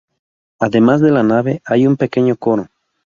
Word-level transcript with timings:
Además 0.57 0.99
de 0.99 1.11
la 1.11 1.21
nave, 1.21 1.61
hay 1.63 1.85
un 1.85 1.95
pequeño 1.95 2.35
coro. 2.35 2.69